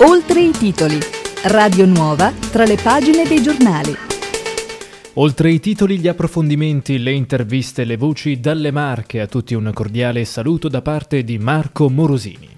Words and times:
Oltre 0.00 0.40
i 0.40 0.52
titoli. 0.52 0.96
Radio 1.46 1.84
Nuova 1.84 2.32
tra 2.52 2.64
le 2.64 2.76
pagine 2.76 3.24
dei 3.26 3.42
giornali. 3.42 3.96
Oltre 5.14 5.50
i 5.50 5.58
titoli, 5.58 5.98
gli 5.98 6.06
approfondimenti, 6.06 6.98
le 6.98 7.10
interviste, 7.10 7.82
le 7.82 7.96
voci 7.96 8.38
dalle 8.38 8.70
Marche, 8.70 9.20
a 9.20 9.26
tutti 9.26 9.54
un 9.54 9.68
cordiale 9.74 10.24
saluto 10.24 10.68
da 10.68 10.82
parte 10.82 11.24
di 11.24 11.38
Marco 11.38 11.90
Morosini. 11.90 12.57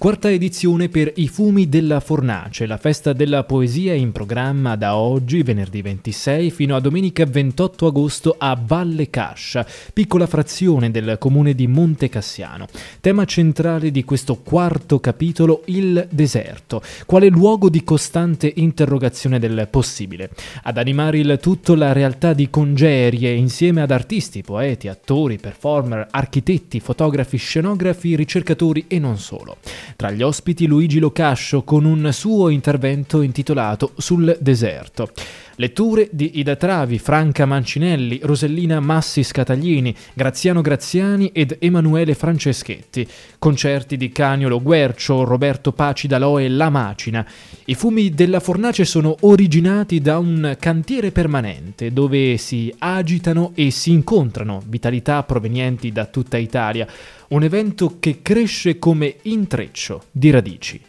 Quarta 0.00 0.30
edizione 0.30 0.88
per 0.88 1.12
I 1.16 1.28
Fumi 1.28 1.68
della 1.68 2.00
Fornace, 2.00 2.64
la 2.64 2.78
festa 2.78 3.12
della 3.12 3.44
poesia 3.44 3.92
in 3.92 4.12
programma 4.12 4.74
da 4.74 4.96
oggi, 4.96 5.42
venerdì 5.42 5.82
26, 5.82 6.50
fino 6.50 6.74
a 6.74 6.80
domenica 6.80 7.26
28 7.26 7.86
agosto 7.86 8.34
a 8.38 8.58
Valle 8.58 9.10
Cascia, 9.10 9.66
piccola 9.92 10.26
frazione 10.26 10.90
del 10.90 11.18
comune 11.18 11.54
di 11.54 11.66
Monte 11.66 12.08
Cassiano. 12.08 12.66
Tema 13.02 13.26
centrale 13.26 13.90
di 13.90 14.02
questo 14.02 14.36
quarto 14.36 15.00
capitolo, 15.00 15.64
il 15.66 16.08
deserto, 16.10 16.80
quale 17.04 17.28
luogo 17.28 17.68
di 17.68 17.84
costante 17.84 18.50
interrogazione 18.56 19.38
del 19.38 19.68
possibile. 19.70 20.30
Ad 20.62 20.78
animare 20.78 21.18
il 21.18 21.38
tutto 21.42 21.74
la 21.74 21.92
realtà 21.92 22.32
di 22.32 22.48
congerie 22.48 23.32
insieme 23.32 23.82
ad 23.82 23.90
artisti, 23.90 24.40
poeti, 24.40 24.88
attori, 24.88 25.36
performer, 25.36 26.08
architetti, 26.10 26.80
fotografi, 26.80 27.36
scenografi, 27.36 28.16
ricercatori 28.16 28.86
e 28.88 28.98
non 28.98 29.18
solo. 29.18 29.58
Tra 29.96 30.10
gli 30.10 30.22
ospiti 30.22 30.66
Luigi 30.66 30.98
Locascio 30.98 31.62
con 31.62 31.84
un 31.84 32.10
suo 32.12 32.48
intervento 32.48 33.22
intitolato 33.22 33.92
Sul 33.96 34.36
deserto. 34.40 35.10
Letture 35.60 36.08
di 36.10 36.38
Ida 36.38 36.56
Travi, 36.56 36.98
Franca 36.98 37.44
Mancinelli, 37.44 38.20
Rosellina 38.22 38.80
Massi 38.80 39.22
Scataglini, 39.22 39.94
Graziano 40.14 40.62
Graziani 40.62 41.32
ed 41.34 41.58
Emanuele 41.60 42.14
Franceschetti. 42.14 43.06
Concerti 43.38 43.98
di 43.98 44.08
Caniolo 44.08 44.62
Guercio, 44.62 45.22
Roberto 45.22 45.72
Paci 45.72 46.06
Dalò 46.06 46.40
e 46.40 46.48
La 46.48 46.70
Macina. 46.70 47.26
I 47.66 47.74
fumi 47.74 48.08
della 48.08 48.40
fornace 48.40 48.86
sono 48.86 49.14
originati 49.20 50.00
da 50.00 50.16
un 50.16 50.56
cantiere 50.58 51.10
permanente 51.10 51.92
dove 51.92 52.38
si 52.38 52.74
agitano 52.78 53.52
e 53.54 53.70
si 53.70 53.90
incontrano 53.90 54.62
vitalità 54.64 55.22
provenienti 55.24 55.92
da 55.92 56.06
tutta 56.06 56.38
Italia. 56.38 56.86
Un 57.28 57.42
evento 57.42 57.98
che 58.00 58.20
cresce 58.22 58.78
come 58.78 59.16
intreccio 59.24 60.04
di 60.10 60.30
radici. 60.30 60.80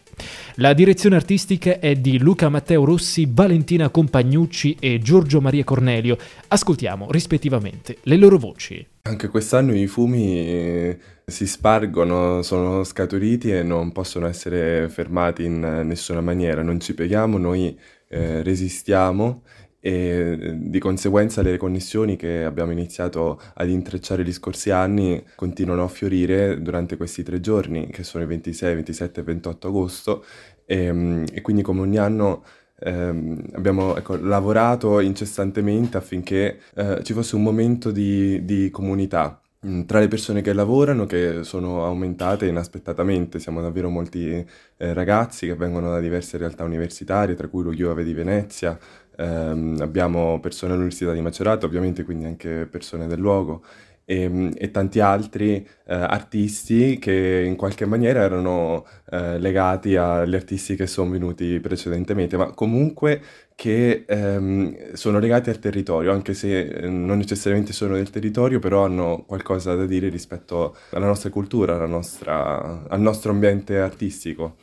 La 0.56 0.74
direzione 0.74 1.16
artistica 1.16 1.80
è 1.80 1.96
di 1.96 2.20
Luca 2.20 2.50
Matteo 2.50 2.84
Rossi, 2.84 3.28
Valentina 3.30 3.90
Compagnucci 3.90 4.78
e 4.80 5.00
Giorgio 5.00 5.42
Maria 5.42 5.64
Cornelio. 5.64 6.18
Ascoltiamo 6.48 7.08
rispettivamente 7.10 7.98
le 8.04 8.18
loro 8.18 8.38
voci. 8.38 8.86
Anche 9.04 9.28
quest'anno 9.30 9.74
i 9.74 9.88
fumi 9.88 10.38
eh, 10.38 11.00
si 11.26 11.48
spargono, 11.48 12.42
sono 12.42 12.84
scaturiti 12.84 13.52
e 13.52 13.64
non 13.64 13.92
possono 13.92 14.28
essere 14.28 14.90
fermati 14.90 15.46
in 15.46 15.60
nessuna 15.86 16.22
maniera. 16.22 16.62
Non 16.62 16.80
ci 16.80 16.94
pieghiamo, 16.94 17.38
noi 17.38 17.78
eh, 18.10 18.44
resistiamo 18.44 19.44
e 19.84 20.54
di 20.58 20.80
conseguenza 20.80 21.42
le 21.42 21.58
connessioni 21.58 22.16
che 22.16 22.44
abbiamo 22.44 22.72
iniziato 22.72 23.42
ad 23.56 23.68
intrecciare 23.68 24.24
gli 24.24 24.32
scorsi 24.32 24.70
anni 24.70 25.24
continuano 25.36 25.84
a 25.84 25.88
fiorire 25.88 26.62
durante 26.62 26.98
questi 26.98 27.24
tre 27.24 27.40
giorni, 27.40 27.88
che 27.90 28.04
sono 28.04 28.24
i 28.24 28.28
26, 28.28 28.76
27 28.76 29.20
e 29.20 29.24
28 29.24 29.68
agosto, 29.68 30.24
e, 30.66 31.26
e 31.34 31.42
quindi 31.42 31.64
come 31.64 31.82
ogni 31.82 31.98
anno 31.98 32.44
ehm, 32.80 33.50
abbiamo 33.54 33.96
ecco, 33.98 34.16
lavorato 34.18 35.00
incessantemente 35.00 35.98
affinché 35.98 36.60
eh, 36.76 37.00
ci 37.04 37.14
fosse 37.14 37.36
un 37.36 37.44
momento 37.44 37.92
di, 37.92 38.44
di 38.46 38.70
comunità 38.70 39.42
mm, 39.66 39.82
tra 39.84 40.00
le 40.00 40.08
persone 40.08 40.42
che 40.42 40.54
lavorano, 40.54 41.06
che 41.06 41.44
sono 41.44 41.86
aumentate 41.86 42.46
inaspettatamente, 42.48 43.40
siamo 43.40 43.62
davvero 43.62 43.90
molti 43.90 44.30
eh, 44.78 44.94
ragazzi 44.94 45.46
che 45.48 45.56
vengono 45.56 45.90
da 45.92 46.00
diverse 46.00 46.38
realtà 46.38 46.64
universitarie, 46.64 47.36
tra 47.36 47.48
cui 47.48 47.64
lo 47.64 47.74
Iove 47.74 48.04
di 48.04 48.14
Venezia, 48.14 48.78
ehm, 49.22 49.78
abbiamo 49.82 50.40
persone 50.40 50.72
all'Università 50.72 51.14
di 51.14 51.22
Macerata, 51.22 51.66
ovviamente 51.66 52.04
quindi 52.04 52.26
anche 52.26 52.68
persone 52.70 53.08
del 53.08 53.20
luogo 53.20 53.62
e, 54.06 54.52
e 54.58 54.72
tanti 54.72 55.00
altri 55.00 55.56
eh, 55.86 55.94
artisti 55.94 56.98
che 57.00 57.44
in 57.46 57.56
qualche 57.56 57.86
maniera 57.86 58.22
erano 58.22 58.86
eh, 59.10 59.40
legati 59.40 59.96
agli 59.96 60.36
artisti 60.36 60.76
che 60.76 60.88
sono 60.88 61.12
venuti 61.12 61.60
precedentemente, 61.60 62.36
ma 62.36 62.52
comunque 62.52 63.22
che 63.56 64.06
ehm, 64.08 64.94
sono 64.94 65.20
legati 65.20 65.50
al 65.50 65.60
territorio, 65.60 66.12
anche 66.12 66.34
se 66.34 66.62
eh, 66.62 66.90
non 66.90 67.18
necessariamente 67.18 67.74
sono 67.74 67.94
del 67.94 68.10
territorio, 68.10 68.60
però 68.60 68.84
hanno 68.86 69.24
qualcosa 69.26 69.76
da 69.76 69.86
dire 69.86 70.10
rispetto 70.10 70.76
alla 70.92 71.06
nostra 71.06 71.30
cultura, 71.30 71.76
alla 71.76 71.86
nostra, 71.86 72.86
al 72.90 73.00
nostro 73.00 73.32
ambiente 73.32 73.80
artistico. 73.80 74.58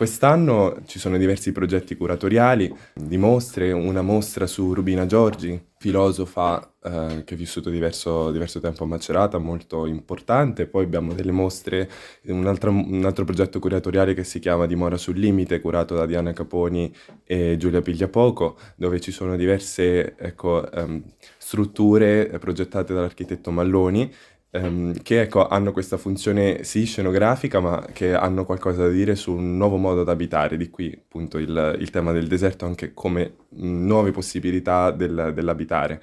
Quest'anno 0.00 0.80
ci 0.86 0.98
sono 0.98 1.18
diversi 1.18 1.52
progetti 1.52 1.94
curatoriali 1.94 2.74
di 2.94 3.18
mostre, 3.18 3.70
una 3.70 4.00
mostra 4.00 4.46
su 4.46 4.72
Rubina 4.72 5.04
Giorgi, 5.04 5.62
filosofa 5.76 6.72
eh, 6.82 7.22
che 7.22 7.34
ha 7.34 7.36
vissuto 7.36 7.68
diverso, 7.68 8.30
diverso, 8.30 8.60
tempo 8.60 8.84
a 8.84 8.86
Macerata, 8.86 9.36
molto 9.36 9.84
importante. 9.84 10.64
Poi 10.64 10.84
abbiamo 10.84 11.12
delle 11.12 11.32
mostre, 11.32 11.90
un 12.28 12.46
altro, 12.46 12.70
un 12.70 13.04
altro, 13.04 13.26
progetto 13.26 13.58
curatoriale 13.58 14.14
che 14.14 14.24
si 14.24 14.38
chiama 14.38 14.64
Dimora 14.64 14.96
sul 14.96 15.18
limite, 15.18 15.60
curato 15.60 15.94
da 15.94 16.06
Diana 16.06 16.32
Caponi 16.32 16.90
e 17.22 17.58
Giulia 17.58 17.82
Pigliapoco, 17.82 18.56
dove 18.76 19.00
ci 19.00 19.12
sono 19.12 19.36
diverse 19.36 20.16
ecco, 20.16 20.66
um, 20.76 21.02
strutture 21.36 22.38
progettate 22.38 22.94
dall'architetto 22.94 23.50
Malloni 23.50 24.10
ehm, 24.50 25.02
che 25.02 25.20
ecco, 25.22 25.46
hanno 25.48 25.72
questa 25.72 25.96
funzione 25.96 26.64
sì 26.64 26.84
scenografica, 26.84 27.60
ma 27.60 27.86
che 27.92 28.14
hanno 28.14 28.44
qualcosa 28.44 28.82
da 28.84 28.88
dire 28.90 29.14
su 29.16 29.32
un 29.32 29.56
nuovo 29.56 29.76
modo 29.76 30.04
di 30.04 30.10
abitare, 30.10 30.56
di 30.56 30.70
qui 30.70 30.92
appunto 30.96 31.38
il, 31.38 31.76
il 31.78 31.90
tema 31.90 32.12
del 32.12 32.26
deserto 32.28 32.66
anche 32.66 32.92
come 32.94 33.36
nuove 33.50 34.10
possibilità 34.12 34.90
del, 34.90 35.32
dell'abitare. 35.34 36.02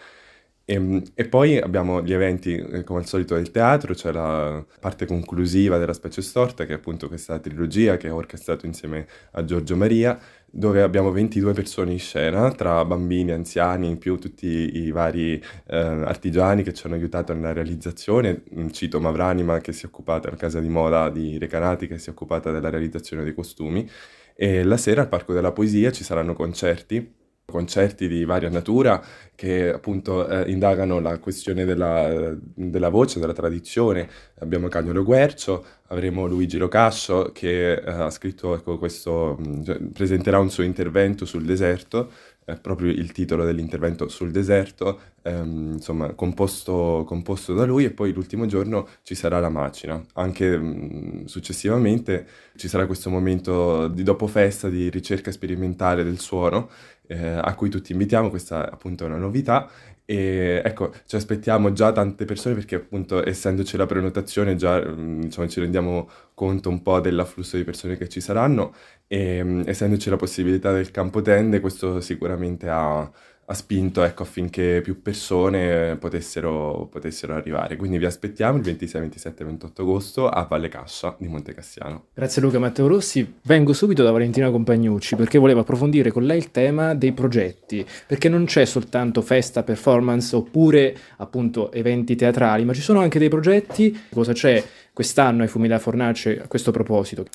E, 0.69 0.73
ehm, 0.73 1.01
e, 1.15 1.25
poi 1.29 1.57
abbiamo 1.57 2.03
gli 2.03 2.11
eventi, 2.11 2.55
eh, 2.55 2.83
come 2.83 2.99
al 2.99 3.05
solito, 3.05 3.35
del 3.35 3.51
teatro, 3.51 3.95
cioè 3.95 4.11
la 4.11 4.63
parte 4.81 5.05
conclusiva 5.05 5.77
della 5.77 5.93
Specie 5.93 6.21
Storta, 6.21 6.65
che 6.65 6.73
è 6.73 6.75
appunto 6.75 7.07
questa 7.07 7.39
trilogia 7.39 7.95
che 7.95 8.09
ho 8.09 8.17
orchestrato 8.17 8.65
insieme 8.65 9.07
a 9.31 9.45
Giorgio 9.45 9.77
Maria, 9.77 10.19
dove 10.45 10.81
abbiamo 10.81 11.11
22 11.11 11.53
persone 11.53 11.93
in 11.93 11.99
scena, 11.99 12.51
tra 12.51 12.83
bambini, 12.83 13.31
anziani, 13.31 13.87
in 13.87 13.97
più 13.97 14.17
tutti 14.17 14.45
i 14.45 14.91
vari 14.91 15.41
eh, 15.67 15.77
artigiani 15.77 16.63
che 16.63 16.73
ci 16.73 16.85
hanno 16.85 16.95
aiutato 16.95 17.33
nella 17.33 17.53
realizzazione. 17.53 18.43
Cito 18.71 18.99
Mavranima 18.99 19.59
che 19.59 19.71
si 19.71 19.85
è 19.85 19.87
occupata, 19.87 20.29
la 20.29 20.35
casa 20.35 20.59
di 20.59 20.69
moda 20.69 21.09
di 21.09 21.37
Recanati, 21.37 21.87
che 21.87 21.97
si 21.97 22.09
è 22.09 22.11
occupata 22.11 22.51
della 22.51 22.69
realizzazione 22.69 23.23
dei 23.23 23.33
costumi. 23.33 23.89
E 24.35 24.63
la 24.63 24.77
sera 24.77 25.01
al 25.01 25.07
Parco 25.09 25.33
della 25.33 25.51
Poesia 25.51 25.91
ci 25.91 26.03
saranno 26.03 26.33
concerti 26.33 27.25
concerti 27.49 28.09
di 28.09 28.25
varia 28.25 28.49
natura 28.49 29.01
che 29.33 29.71
appunto 29.71 30.27
eh, 30.27 30.51
indagano 30.51 30.99
la 30.99 31.17
questione 31.17 31.63
della, 31.63 32.35
della, 32.53 32.89
voce, 32.89 33.19
della 33.21 33.31
tradizione. 33.31 34.09
Abbiamo 34.39 34.67
Cagnolo 34.67 35.03
Guercio, 35.03 35.63
avremo 35.87 36.25
Luigi 36.25 36.57
Locascio 36.57 37.31
che 37.33 37.75
eh, 37.75 37.89
ha 37.89 38.09
scritto 38.09 38.53
ecco, 38.53 38.77
questo, 38.77 39.39
cioè, 39.63 39.77
presenterà 39.77 40.39
un 40.39 40.49
suo 40.49 40.63
intervento 40.63 41.25
sul 41.25 41.45
deserto, 41.45 42.11
eh, 42.45 42.55
proprio 42.55 42.91
il 42.91 43.11
titolo 43.11 43.45
dell'intervento 43.45 44.09
sul 44.09 44.31
deserto, 44.31 44.99
ehm, 45.23 45.73
insomma 45.73 46.13
composto, 46.13 47.03
composto, 47.05 47.53
da 47.53 47.65
lui 47.65 47.85
e 47.85 47.91
poi 47.91 48.11
l'ultimo 48.11 48.45
giorno 48.45 48.87
ci 49.03 49.15
sarà 49.15 49.39
la 49.39 49.49
macina. 49.49 50.03
Anche 50.13 50.57
mh, 50.57 51.25
successivamente 51.25 52.25
ci 52.55 52.67
sarà 52.67 52.85
questo 52.85 53.09
momento 53.09 53.87
di 53.87 54.03
dopo 54.03 54.27
festa 54.27 54.69
di 54.69 54.89
ricerca 54.89 55.31
sperimentale 55.31 56.03
del 56.03 56.19
suono 56.19 56.69
eh, 57.07 57.39
a 57.41 57.53
cui 57.55 57.69
tutti 57.69 57.91
invitiamo, 57.91 58.29
questa 58.29 58.69
appunto 58.69 59.03
è 59.03 59.07
una 59.07 59.17
novità 59.17 59.69
e 60.09 60.61
ecco, 60.63 60.93
ci 61.05 61.17
aspettiamo 61.17 61.73
già 61.73 61.91
tante 61.91 62.23
persone 62.23 62.55
perché 62.55 62.75
appunto 62.75 63.25
essendoci 63.27 63.75
la 63.75 63.85
prenotazione 63.85 64.55
già 64.55 64.81
insomma, 64.81 65.47
ci 65.49 65.59
rendiamo 65.59 66.09
conto 66.33 66.69
un 66.69 66.81
po' 66.81 67.01
dell'afflusso 67.01 67.57
di 67.57 67.65
persone 67.65 67.97
che 67.97 68.07
ci 68.07 68.21
saranno 68.21 68.73
e 69.07 69.63
essendoci 69.65 70.09
la 70.09 70.15
possibilità 70.15 70.71
del 70.71 70.91
campo 70.91 71.21
tende 71.21 71.59
questo 71.59 71.99
sicuramente 71.99 72.69
ha 72.69 73.11
ha 73.49 73.53
spinto 73.53 74.03
ecco, 74.03 74.23
affinché 74.23 74.81
più 74.83 75.01
persone 75.01 75.95
potessero, 75.95 76.89
potessero, 76.91 77.33
arrivare. 77.33 77.77
Quindi 77.77 77.97
vi 77.97 78.05
aspettiamo 78.05 78.57
il 78.57 78.63
26, 78.63 79.01
27 79.01 79.41
e 79.41 79.45
28 79.45 79.81
agosto 79.81 80.27
a 80.27 80.43
Valle 80.43 80.67
Cascia 80.67 81.15
di 81.17 81.27
Monte 81.27 81.53
Cassiano. 81.53 82.07
Grazie 82.13 82.41
Luca 82.41 82.59
Matteo 82.59 82.87
Rossi. 82.87 83.35
Vengo 83.43 83.71
subito 83.71 84.03
da 84.03 84.11
Valentina 84.11 84.51
Compagnucci 84.51 85.15
perché 85.15 85.37
volevo 85.37 85.61
approfondire 85.61 86.11
con 86.11 86.23
lei 86.23 86.39
il 86.39 86.51
tema 86.51 86.93
dei 86.93 87.13
progetti, 87.13 87.85
perché 88.05 88.27
non 88.27 88.43
c'è 88.43 88.65
soltanto 88.65 89.21
festa, 89.21 89.63
performance 89.63 90.35
oppure 90.35 90.97
appunto 91.17 91.71
eventi 91.71 92.17
teatrali, 92.17 92.65
ma 92.65 92.73
ci 92.73 92.81
sono 92.81 92.99
anche 92.99 93.17
dei 93.17 93.29
progetti. 93.29 93.97
Cosa 94.11 94.33
c'è 94.33 94.61
quest'anno 94.91 95.43
ai 95.43 95.47
Fumi 95.47 95.67
della 95.67 95.79
Fornace 95.79 96.41
a 96.41 96.47
questo 96.47 96.71
proposito? 96.71 97.25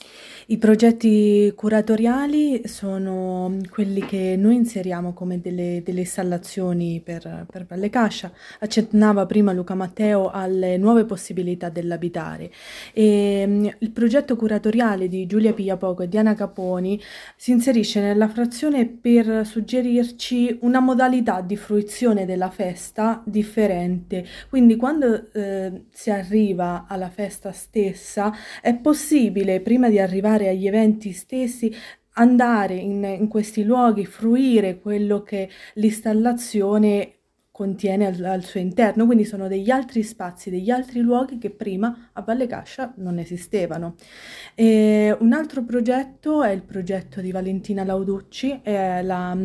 I 0.46 0.58
progetti 0.58 1.52
curatoriali 1.54 2.62
sono 2.66 3.58
quelli 3.70 4.00
che 4.00 4.34
noi 4.36 4.56
inseriamo 4.56 5.12
come 5.12 5.40
delle, 5.40 5.82
delle 5.84 6.00
installazioni 6.00 7.00
per, 7.02 7.46
per 7.48 7.64
Valle 7.64 7.88
Cascia. 7.88 8.32
Accennava 8.58 9.24
prima 9.26 9.52
Luca 9.52 9.76
Matteo 9.76 10.30
alle 10.30 10.78
nuove 10.78 11.04
possibilità 11.04 11.68
dell'abitare. 11.68 12.50
E, 12.92 13.44
mm, 13.46 13.66
il 13.78 13.90
progetto 13.92 14.34
curatoriale 14.34 15.06
di 15.06 15.26
Giulia 15.26 15.52
Pigliapoco 15.52 16.02
e 16.02 16.08
Diana 16.08 16.34
Caponi 16.34 17.00
si 17.36 17.52
inserisce 17.52 18.00
nella 18.00 18.28
frazione 18.28 18.86
per 18.88 19.46
suggerirci 19.46 20.58
una 20.62 20.80
modalità 20.80 21.40
di 21.40 21.56
fruizione 21.56 22.26
della 22.26 22.50
festa 22.50 23.22
differente. 23.24 24.26
Quindi 24.48 24.74
quando 24.74 25.30
eh, 25.32 25.84
si 25.92 26.10
arriva 26.10 26.86
alla 26.88 27.10
festa 27.10 27.52
stessa 27.52 28.32
è 28.60 28.74
possibile, 28.74 29.60
prima 29.60 29.88
di 29.88 30.00
arrivare 30.00 30.30
partecipare 30.32 30.48
agli 30.48 30.66
eventi 30.66 31.12
stessi, 31.12 31.74
andare 32.14 32.74
in, 32.74 33.04
in 33.04 33.28
questi 33.28 33.64
luoghi, 33.64 34.04
fruire 34.06 34.78
quello 34.78 35.22
che 35.22 35.48
l'installazione 35.74 37.16
contiene 37.62 38.06
al, 38.06 38.24
al, 38.24 38.42
suo 38.42 38.58
interno, 38.58 39.06
quindi 39.06 39.24
sono 39.24 39.46
degli 39.46 39.70
altri 39.70 40.02
spazi, 40.02 40.50
degli 40.50 40.68
altri 40.68 40.98
luoghi 40.98 41.38
che 41.38 41.50
prima 41.50 42.10
a 42.12 42.20
Valle 42.22 42.48
Cascia 42.48 42.92
non 42.96 43.18
esistevano. 43.18 43.94
E 44.56 45.16
un 45.20 45.32
altro 45.32 45.62
progetto 45.62 46.42
è 46.42 46.50
il 46.50 46.62
progetto 46.62 47.20
di 47.20 47.30
Valentina 47.30 47.84
Lauducci, 47.84 48.62
è 48.64 49.00
la, 49.04 49.36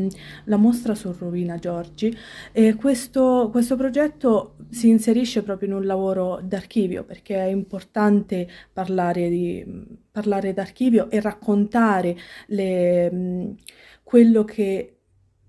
la 0.46 0.58
mostra 0.58 0.96
su 0.96 1.14
Rovina 1.16 1.58
Giorgi 1.58 2.12
e 2.52 2.74
questo, 2.74 3.50
questo 3.52 3.75
progetto 3.75 4.56
si 4.72 4.90
inserisce 4.90 5.44
proprio 5.44 5.69
in 5.69 5.75
un 5.75 5.86
lavoro 5.86 6.40
d'archivio 6.44 7.04
perché 7.04 7.36
è 7.36 7.50
importante 7.50 8.48
parlare, 8.74 9.30
di, 9.30 9.64
parlare 10.12 10.54
d'archivio 10.54 11.12
e 11.12 11.22
raccontare 11.22 12.18
le, 12.48 13.56
quello 14.02 14.44
che 14.44 14.96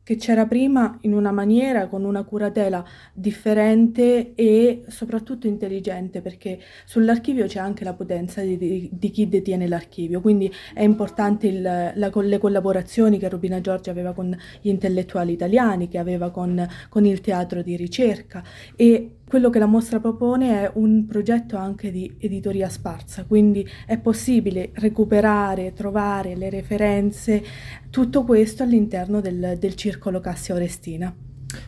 che 0.08 0.16
c'era 0.16 0.46
prima 0.46 0.96
in 1.02 1.12
una 1.12 1.32
maniera, 1.32 1.87
con 1.87 2.02
una 2.02 2.25
curatela 2.25 2.82
differente 3.12 4.32
e 4.34 4.84
soprattutto 4.87 5.46
intelligente, 5.46 6.22
perché 6.22 6.58
sull'archivio 6.87 7.44
c'è 7.44 7.58
anche 7.58 7.84
la 7.84 7.93
potenza 7.93 8.40
di, 8.40 8.56
di, 8.56 8.88
di 8.90 9.10
chi 9.10 9.28
detiene 9.28 9.69
l'archivio, 9.69 10.22
quindi 10.22 10.50
è 10.72 10.82
importante 10.82 11.49
il, 11.49 11.60
la, 11.60 12.10
le 12.10 12.38
collaborazioni 12.38 13.19
che 13.19 13.28
Rubina 13.28 13.60
Giorgia 13.60 13.90
aveva 13.90 14.14
con 14.14 14.34
gli 14.62 14.70
intellettuali 14.70 15.32
italiani, 15.32 15.88
che 15.88 15.99
aveva 15.99 16.31
con, 16.31 16.66
con 16.88 17.05
il 17.05 17.20
teatro 17.20 17.60
di 17.60 17.76
ricerca. 17.76 18.43
E 18.76 19.18
quello 19.28 19.50
che 19.50 19.58
la 19.58 19.66
mostra 19.66 20.00
propone 20.00 20.62
è 20.62 20.70
un 20.75 21.06
progetto 21.06 21.56
anche 21.56 21.90
di 21.90 22.16
editoria 22.19 22.69
sparsa, 22.69 23.25
quindi 23.25 23.69
è 23.86 23.98
possibile 23.98 24.70
recuperare, 24.75 25.75
trovare 25.75 26.34
le 26.34 26.50
referenze, 26.50 27.42
tutto 27.90 28.25
questo 28.25 28.62
all'interno 28.62 29.20
del, 29.20 29.56
del 29.58 29.75
circolo 29.75 30.20
Cassia 30.20 30.54
Orestina. 30.54 31.14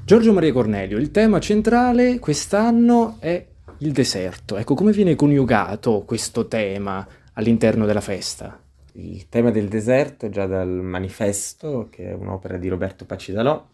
Giorgio 0.04 0.32
Maria 0.32 0.52
Cornelio, 0.52 0.98
il 0.98 1.10
tema 1.10 1.38
centrale 1.38 2.18
quest'anno 2.18 3.16
è 3.18 3.46
il 3.78 3.92
deserto. 3.92 4.56
Ecco, 4.56 4.74
come 4.74 4.92
viene 4.92 5.14
coniugato 5.14 6.02
questo 6.06 6.48
tema 6.48 7.06
all'interno 7.34 7.86
della 7.86 8.00
festa? 8.00 8.60
Il 8.94 9.28
tema 9.28 9.50
del 9.50 9.68
deserto, 9.68 10.28
già 10.28 10.46
dal 10.46 10.68
manifesto, 10.68 11.88
che 11.90 12.10
è 12.10 12.12
un'opera 12.12 12.56
di 12.56 12.68
Roberto 12.68 13.04
Pacidalò, 13.04 13.64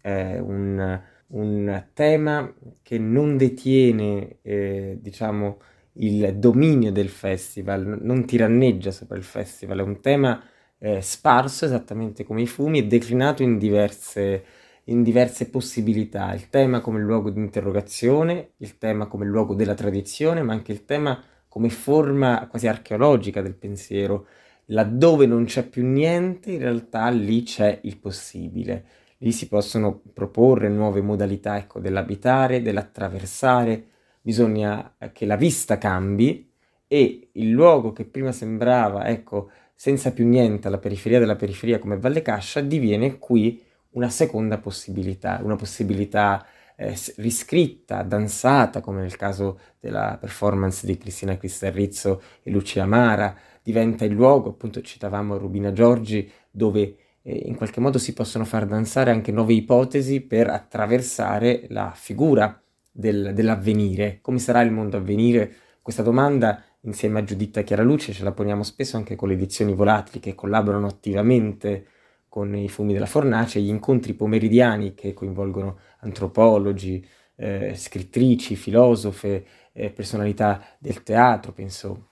è 0.00 0.38
un 0.38 1.00
un 1.32 1.86
tema 1.94 2.52
che 2.82 2.98
non 2.98 3.36
detiene, 3.36 4.38
eh, 4.42 4.98
diciamo, 5.00 5.60
il 5.94 6.36
dominio 6.36 6.90
del 6.92 7.08
festival, 7.08 7.98
non 8.00 8.24
tiranneggia 8.24 8.90
sopra 8.90 9.16
il 9.16 9.22
festival, 9.22 9.78
è 9.78 9.82
un 9.82 10.00
tema 10.00 10.42
eh, 10.78 11.00
sparso 11.00 11.64
esattamente 11.64 12.24
come 12.24 12.42
i 12.42 12.46
fumi 12.46 12.78
e 12.78 12.86
declinato 12.86 13.42
in 13.42 13.58
diverse, 13.58 14.44
in 14.84 15.02
diverse 15.02 15.48
possibilità. 15.50 16.32
Il 16.34 16.48
tema 16.48 16.80
come 16.80 17.00
luogo 17.00 17.30
di 17.30 17.40
interrogazione, 17.40 18.52
il 18.58 18.78
tema 18.78 19.06
come 19.06 19.26
luogo 19.26 19.54
della 19.54 19.74
tradizione, 19.74 20.42
ma 20.42 20.52
anche 20.52 20.72
il 20.72 20.84
tema 20.84 21.22
come 21.48 21.68
forma 21.68 22.46
quasi 22.48 22.66
archeologica 22.66 23.42
del 23.42 23.54
pensiero. 23.54 24.26
Laddove 24.66 25.26
non 25.26 25.44
c'è 25.44 25.68
più 25.68 25.84
niente, 25.84 26.52
in 26.52 26.60
realtà 26.60 27.08
lì 27.10 27.42
c'è 27.42 27.80
il 27.82 27.98
possibile 27.98 28.84
lì 29.22 29.32
si 29.32 29.48
possono 29.48 30.00
proporre 30.12 30.68
nuove 30.68 31.00
modalità 31.00 31.56
ecco, 31.56 31.78
dell'abitare, 31.78 32.60
dell'attraversare, 32.60 33.84
bisogna 34.20 34.96
che 35.12 35.26
la 35.26 35.36
vista 35.36 35.78
cambi 35.78 36.50
e 36.86 37.28
il 37.32 37.50
luogo 37.50 37.92
che 37.92 38.04
prima 38.04 38.32
sembrava 38.32 39.06
ecco, 39.06 39.50
senza 39.74 40.12
più 40.12 40.26
niente 40.26 40.66
alla 40.66 40.78
periferia 40.78 41.18
della 41.18 41.36
periferia 41.36 41.78
come 41.78 41.98
Valle 41.98 42.22
Cascia 42.22 42.60
diviene 42.60 43.18
qui 43.18 43.62
una 43.90 44.08
seconda 44.08 44.58
possibilità, 44.58 45.40
una 45.42 45.56
possibilità 45.56 46.44
eh, 46.76 46.96
riscritta, 47.16 48.02
danzata, 48.02 48.80
come 48.80 49.02
nel 49.02 49.16
caso 49.16 49.58
della 49.78 50.16
performance 50.18 50.84
di 50.86 50.98
Cristina 50.98 51.36
Cristarrizzo 51.36 52.22
e 52.42 52.50
Lucia 52.50 52.86
Mara, 52.86 53.36
diventa 53.62 54.04
il 54.04 54.12
luogo, 54.12 54.50
appunto 54.50 54.80
citavamo 54.80 55.36
Rubina 55.36 55.72
Giorgi, 55.72 56.30
dove 56.50 56.80
eh, 56.80 56.96
in 57.24 57.54
qualche 57.56 57.80
modo 57.80 57.98
si 57.98 58.12
possono 58.12 58.44
far 58.44 58.66
danzare 58.66 59.10
anche 59.10 59.32
nuove 59.32 59.52
ipotesi 59.52 60.20
per 60.20 60.48
attraversare 60.48 61.66
la 61.68 61.92
figura 61.94 62.60
del, 62.90 63.32
dell'avvenire. 63.34 64.18
Come 64.20 64.38
sarà 64.38 64.60
il 64.62 64.72
mondo 64.72 64.96
a 64.96 65.00
venire? 65.00 65.52
Questa 65.80 66.02
domanda 66.02 66.62
insieme 66.80 67.20
a 67.20 67.24
Giuditta 67.24 67.62
Chiaraluce 67.62 68.12
ce 68.12 68.24
la 68.24 68.32
poniamo 68.32 68.62
spesso 68.62 68.96
anche 68.96 69.14
con 69.14 69.28
le 69.28 69.34
edizioni 69.34 69.74
volatili 69.74 70.20
che 70.20 70.34
collaborano 70.34 70.86
attivamente 70.86 71.86
con 72.28 72.54
i 72.56 72.68
fumi 72.68 72.92
della 72.92 73.06
fornace, 73.06 73.60
gli 73.60 73.68
incontri 73.68 74.14
pomeridiani 74.14 74.94
che 74.94 75.12
coinvolgono 75.12 75.78
antropologi, 76.00 77.06
eh, 77.36 77.74
scrittrici, 77.74 78.56
filosofe, 78.56 79.44
eh, 79.72 79.90
personalità 79.90 80.64
del 80.78 81.02
teatro, 81.02 81.52
penso 81.52 82.08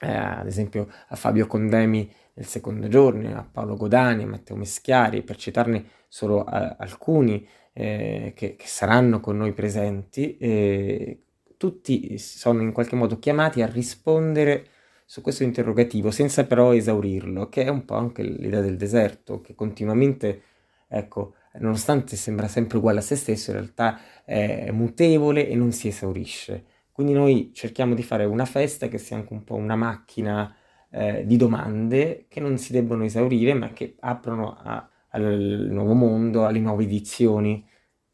eh, 0.00 0.10
ad 0.10 0.46
esempio 0.46 0.88
a 1.08 1.16
Fabio 1.16 1.46
Condemi 1.46 2.10
nel 2.34 2.46
secondo 2.46 2.88
giorno, 2.88 3.36
a 3.36 3.46
Paolo 3.50 3.76
Godani, 3.76 4.22
a 4.22 4.26
Matteo 4.26 4.56
Meschiari, 4.56 5.22
per 5.22 5.36
citarne 5.36 5.84
solo 6.08 6.44
a, 6.44 6.76
alcuni 6.78 7.46
eh, 7.72 8.32
che, 8.34 8.56
che, 8.56 8.66
saranno 8.66 9.20
con 9.20 9.36
noi 9.36 9.52
presenti, 9.52 10.36
eh, 10.38 11.22
tutti 11.56 12.18
sono 12.18 12.62
in 12.62 12.72
qualche 12.72 12.96
modo 12.96 13.18
chiamati 13.18 13.62
a 13.62 13.66
rispondere 13.66 14.66
su 15.04 15.20
questo 15.20 15.42
interrogativo 15.42 16.10
senza 16.10 16.44
però 16.44 16.72
esaurirlo, 16.74 17.48
che 17.48 17.64
è 17.64 17.68
un 17.68 17.84
po' 17.84 17.94
anche 17.94 18.22
l'idea 18.22 18.60
del 18.60 18.76
deserto, 18.76 19.40
che 19.40 19.54
continuamente, 19.54 20.42
ecco, 20.88 21.34
nonostante 21.58 22.16
sembra 22.16 22.48
sempre 22.48 22.78
uguale 22.78 23.00
a 23.00 23.02
se 23.02 23.16
stesso, 23.16 23.50
in 23.50 23.58
realtà 23.58 24.00
è 24.24 24.70
mutevole 24.70 25.46
e 25.48 25.54
non 25.54 25.72
si 25.72 25.88
esaurisce. 25.88 26.64
Quindi 26.92 27.12
noi 27.12 27.52
cerchiamo 27.54 27.94
di 27.94 28.02
fare 28.02 28.24
una 28.24 28.44
festa 28.44 28.88
che 28.88 28.98
sia 28.98 29.16
anche 29.16 29.32
un 29.32 29.44
po' 29.44 29.54
una 29.54 29.76
macchina 29.76 30.54
eh, 30.92 31.24
di 31.26 31.36
domande 31.36 32.26
che 32.28 32.40
non 32.40 32.58
si 32.58 32.72
debbono 32.72 33.04
esaurire 33.04 33.54
ma 33.54 33.72
che 33.72 33.96
aprono 34.00 34.56
a, 34.56 34.88
al 35.08 35.68
nuovo 35.70 35.94
mondo, 35.94 36.46
alle 36.46 36.60
nuove 36.60 36.84
edizioni 36.84 37.66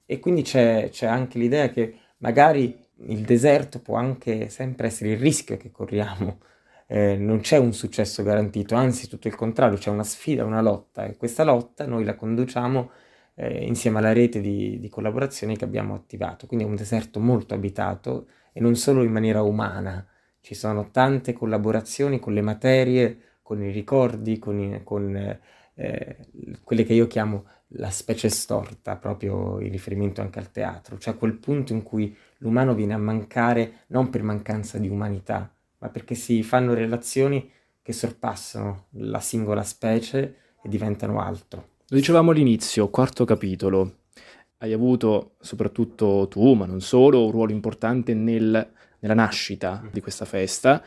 e 0.07 0.21
quindi 0.21 0.43
c'è, 0.43 0.89
c'è 0.91 1.07
anche 1.07 1.39
l'idea 1.39 1.69
che 1.71 1.95
magari 2.19 2.87
il 3.07 3.21
deserto 3.23 3.81
può 3.81 3.97
anche 3.97 4.49
sempre 4.49 4.87
essere 4.87 5.11
il 5.11 5.19
rischio 5.19 5.57
che 5.57 5.71
corriamo. 5.71 6.41
Eh, 6.91 7.17
non 7.17 7.41
c'è 7.41 7.59
un 7.59 7.75
successo 7.75 8.23
garantito, 8.23 8.75
anzi 8.75 9.09
tutto 9.09 9.29
il 9.29 9.35
contrario, 9.35 9.77
c'è 9.77 9.91
una 9.91 10.05
sfida, 10.05 10.45
una 10.45 10.63
lotta 10.63 11.05
e 11.05 11.17
questa 11.17 11.45
lotta 11.45 11.87
noi 11.87 12.03
la 12.05 12.15
conduciamo 12.15 12.91
eh, 13.35 13.67
insieme 13.67 13.99
alla 13.99 14.13
rete 14.15 14.41
di, 14.41 14.79
di 14.81 14.89
collaborazioni 14.89 15.57
che 15.57 15.65
abbiamo 15.65 15.95
attivato. 15.95 16.47
Quindi 16.47 16.65
è 16.65 16.69
un 16.69 16.77
deserto 16.77 17.21
molto 17.21 17.55
abitato 17.55 18.29
e 18.53 18.61
non 18.61 18.75
solo 18.77 19.03
in 19.03 19.13
maniera 19.13 19.43
umana, 19.43 20.07
ci 20.41 20.55
sono 20.55 20.91
tante 20.91 21.33
collaborazioni 21.33 22.19
con 22.19 22.33
le 22.33 22.43
materie, 22.43 23.19
con 23.43 23.63
i 23.63 23.71
ricordi, 23.71 24.39
con, 24.39 24.59
i, 24.59 24.81
con 24.85 25.17
eh, 25.75 26.17
quelle 26.63 26.85
che 26.85 26.95
io 26.95 27.07
chiamo 27.07 27.45
la 27.73 27.91
specie 27.91 28.29
storta, 28.29 28.97
proprio 28.97 29.61
in 29.61 29.71
riferimento 29.71 30.21
anche 30.21 30.39
al 30.39 30.51
teatro, 30.51 30.99
cioè 30.99 31.17
quel 31.17 31.35
punto 31.35 31.73
in 31.73 31.83
cui 31.83 32.17
l'umano 32.39 32.75
viene 32.75 32.95
a 32.95 32.99
mancare 32.99 33.85
non 33.89 34.11
per 34.11 34.23
mancanza 34.23 34.79
di 34.79 34.89
umanità, 34.89 35.55
ma 35.79 35.89
perché 35.89 36.15
si 36.15 36.43
fanno 36.43 36.75
relazioni 36.75 37.51
che 37.83 37.93
sorpassano 37.93 38.87
la 38.93 39.21
singola 39.21 39.63
specie 39.63 40.37
e 40.63 40.69
diventano 40.69 41.21
altro. 41.21 41.77
Lo 41.89 41.97
dicevamo 41.97 42.31
all'inizio, 42.31 42.91
quarto 42.91 43.25
capitolo. 43.25 44.01
Hai 44.59 44.73
avuto, 44.73 45.37
soprattutto 45.41 46.27
tu, 46.29 46.53
ma 46.55 46.67
non 46.67 46.81
solo, 46.81 47.25
un 47.25 47.31
ruolo 47.31 47.53
importante 47.53 48.13
nel 48.13 48.73
nella 49.01 49.15
nascita 49.15 49.83
di 49.91 50.01
questa 50.01 50.25
festa. 50.25 50.83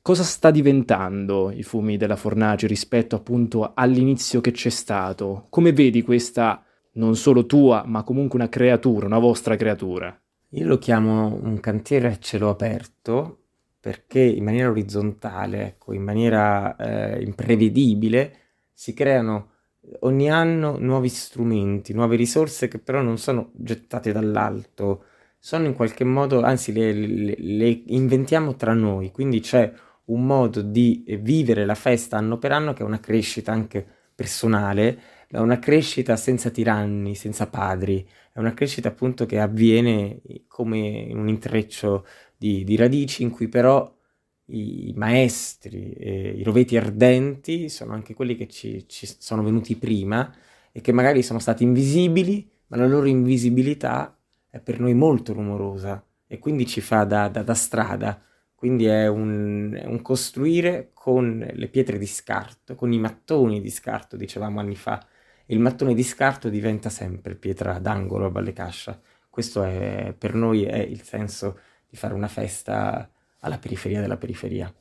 Cosa 0.00 0.24
sta 0.24 0.50
diventando 0.50 1.50
i 1.50 1.62
fumi 1.62 1.96
della 1.96 2.16
fornace 2.16 2.66
rispetto 2.66 3.14
appunto 3.14 3.72
all'inizio 3.74 4.40
che 4.40 4.50
c'è 4.50 4.70
stato? 4.70 5.46
Come 5.48 5.72
vedi 5.72 6.02
questa 6.02 6.64
non 6.94 7.14
solo 7.16 7.46
tua, 7.46 7.84
ma 7.86 8.02
comunque 8.02 8.38
una 8.38 8.48
creatura, 8.48 9.06
una 9.06 9.18
vostra 9.18 9.56
creatura? 9.56 10.16
Io 10.54 10.66
lo 10.66 10.78
chiamo 10.78 11.38
un 11.40 11.60
cantiere 11.60 12.08
a 12.08 12.18
cielo 12.18 12.50
aperto 12.50 13.38
perché 13.80 14.20
in 14.20 14.44
maniera 14.44 14.70
orizzontale, 14.70 15.66
ecco, 15.66 15.92
in 15.92 16.02
maniera 16.02 16.76
eh, 16.76 17.22
imprevedibile, 17.22 18.36
si 18.72 18.94
creano 18.94 19.50
ogni 20.00 20.30
anno 20.30 20.78
nuovi 20.78 21.08
strumenti, 21.08 21.92
nuove 21.92 22.16
risorse 22.16 22.68
che 22.68 22.78
però 22.78 23.02
non 23.02 23.18
sono 23.18 23.50
gettate 23.54 24.12
dall'alto, 24.12 25.04
sono 25.44 25.66
in 25.66 25.74
qualche 25.74 26.04
modo, 26.04 26.40
anzi 26.42 26.72
le, 26.72 26.92
le, 26.92 27.34
le 27.36 27.82
inventiamo 27.86 28.54
tra 28.54 28.74
noi, 28.74 29.10
quindi 29.10 29.40
c'è 29.40 29.72
un 30.04 30.24
modo 30.24 30.62
di 30.62 31.04
vivere 31.20 31.64
la 31.64 31.74
festa 31.74 32.16
anno 32.16 32.38
per 32.38 32.52
anno 32.52 32.72
che 32.72 32.82
è 32.82 32.86
una 32.86 33.00
crescita 33.00 33.50
anche 33.50 33.84
personale, 34.14 35.00
è 35.26 35.38
una 35.38 35.58
crescita 35.58 36.14
senza 36.14 36.50
tiranni, 36.50 37.16
senza 37.16 37.48
padri, 37.48 38.06
è 38.32 38.38
una 38.38 38.54
crescita 38.54 38.86
appunto 38.88 39.26
che 39.26 39.40
avviene 39.40 40.20
come 40.46 40.78
in 40.78 41.18
un 41.18 41.28
intreccio 41.28 42.06
di, 42.36 42.62
di 42.62 42.76
radici 42.76 43.24
in 43.24 43.30
cui 43.30 43.48
però 43.48 43.92
i 44.46 44.92
maestri, 44.94 45.92
eh, 45.94 46.34
i 46.38 46.44
roveti 46.44 46.76
ardenti 46.76 47.68
sono 47.68 47.94
anche 47.94 48.14
quelli 48.14 48.36
che 48.36 48.46
ci, 48.46 48.86
ci, 48.86 49.08
sono 49.18 49.42
venuti 49.42 49.74
prima 49.76 50.32
e 50.70 50.80
che 50.80 50.92
magari 50.92 51.24
sono 51.24 51.40
stati 51.40 51.64
invisibili, 51.64 52.48
ma 52.68 52.76
la 52.76 52.86
loro 52.86 53.06
invisibilità 53.06 54.16
è 54.52 54.60
per 54.60 54.78
noi 54.78 54.92
molto 54.92 55.32
rumorosa 55.32 56.04
e 56.26 56.38
quindi 56.38 56.66
ci 56.66 56.82
fa 56.82 57.04
da, 57.04 57.28
da, 57.28 57.42
da 57.42 57.54
strada. 57.54 58.22
Quindi 58.54 58.84
è 58.84 59.06
un, 59.06 59.74
è 59.74 59.86
un, 59.86 60.02
costruire 60.02 60.90
con 60.92 61.38
le 61.50 61.68
pietre 61.68 61.96
di 61.96 62.06
scarto, 62.06 62.74
con 62.74 62.92
i 62.92 62.98
mattoni 62.98 63.62
di 63.62 63.70
scarto, 63.70 64.16
dicevamo 64.16 64.60
anni 64.60 64.76
fa. 64.76 65.04
Il 65.46 65.58
mattone 65.58 65.94
di 65.94 66.02
scarto 66.02 66.50
diventa 66.50 66.90
sempre 66.90 67.34
pietra 67.34 67.78
d'angolo 67.78 68.26
a 68.26 68.28
Valle 68.28 68.52
Cascia. 68.52 69.00
Questo 69.30 69.62
è, 69.64 70.14
per 70.16 70.34
noi 70.34 70.64
è 70.64 70.76
il 70.76 71.00
senso 71.02 71.58
di 71.88 71.96
fare 71.96 72.12
una 72.12 72.28
festa 72.28 73.10
alla 73.38 73.58
periferia 73.58 74.02
della 74.02 74.18
periferia. 74.18 74.72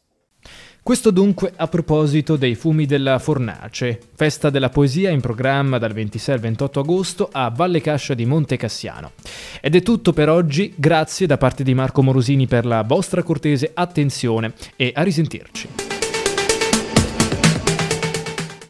Questo 0.83 1.11
dunque 1.11 1.53
a 1.55 1.67
proposito 1.67 2.35
dei 2.35 2.55
fumi 2.55 2.87
della 2.87 3.19
Fornace, 3.19 3.99
festa 4.15 4.49
della 4.49 4.69
poesia 4.69 5.11
in 5.11 5.21
programma 5.21 5.77
dal 5.77 5.93
26 5.93 6.33
al 6.33 6.41
28 6.41 6.79
agosto 6.79 7.29
a 7.31 7.49
Valle 7.49 7.81
Cascia 7.81 8.15
di 8.15 8.25
Monte 8.25 8.57
Cassiano. 8.57 9.11
Ed 9.61 9.75
è 9.75 9.83
tutto 9.83 10.11
per 10.11 10.29
oggi, 10.29 10.73
grazie 10.75 11.27
da 11.27 11.37
parte 11.37 11.63
di 11.63 11.75
Marco 11.75 12.01
Morosini 12.01 12.47
per 12.47 12.65
la 12.65 12.81
vostra 12.81 13.21
cortese 13.21 13.69
attenzione 13.73 14.53
e 14.75 14.91
a 14.95 15.03
risentirci. 15.03 16.00